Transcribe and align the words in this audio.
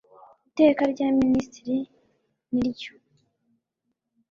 ITEKA 0.47 0.83
RYA 0.91 1.07
MINISITIRI 1.19 1.77
N 2.53 2.55
RYO 2.79 2.93